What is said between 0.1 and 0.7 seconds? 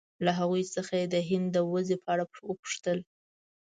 له هغوی